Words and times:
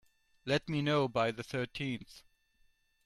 Let 0.45 0.67
me 0.67 0.81
know 0.81 1.07
by 1.07 1.29
the 1.29 1.43
thirteenth. 1.43 2.23